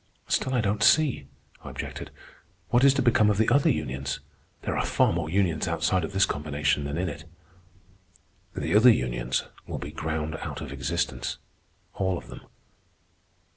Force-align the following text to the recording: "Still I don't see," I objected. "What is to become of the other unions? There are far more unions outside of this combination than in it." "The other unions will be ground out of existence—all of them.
"Still 0.27 0.55
I 0.55 0.61
don't 0.61 0.81
see," 0.81 1.27
I 1.63 1.69
objected. 1.69 2.09
"What 2.69 2.83
is 2.83 2.91
to 2.95 3.03
become 3.03 3.29
of 3.29 3.37
the 3.37 3.47
other 3.49 3.69
unions? 3.69 4.19
There 4.63 4.75
are 4.75 4.83
far 4.83 5.13
more 5.13 5.29
unions 5.29 5.67
outside 5.67 6.03
of 6.03 6.11
this 6.11 6.25
combination 6.25 6.85
than 6.85 6.97
in 6.97 7.07
it." 7.07 7.25
"The 8.55 8.75
other 8.75 8.89
unions 8.89 9.43
will 9.67 9.77
be 9.77 9.91
ground 9.91 10.37
out 10.37 10.59
of 10.59 10.71
existence—all 10.71 12.17
of 12.17 12.29
them. 12.29 12.41